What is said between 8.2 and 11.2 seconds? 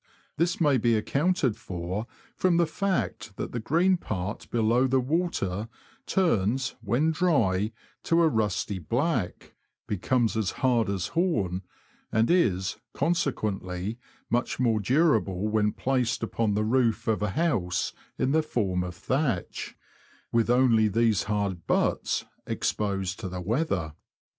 a rusty black, becomes as hard as